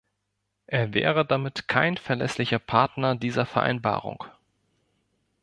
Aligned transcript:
Er 0.65 0.95
wäre 0.95 1.27
damit 1.27 1.67
kein 1.67 1.95
verlässlicher 1.95 2.57
Partner 2.57 3.15
dieser 3.15 3.45
Vereinbarung. 3.45 4.25